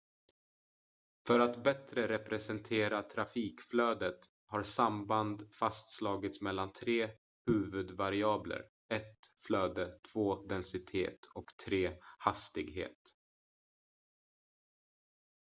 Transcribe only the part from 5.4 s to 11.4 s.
fastslagits mellan tre huvudvariabler: 1 flöde 2 densitet